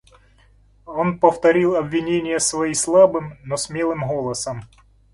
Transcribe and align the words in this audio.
Он 0.87 1.19
повторил 1.19 1.75
обвинения 1.75 2.39
свои 2.39 2.73
слабым, 2.73 3.37
но 3.43 3.55
смелым 3.55 4.01
голосом. 4.07 4.63